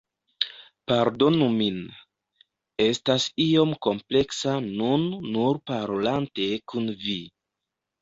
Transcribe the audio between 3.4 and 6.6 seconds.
iom kompleksa nun nur parolante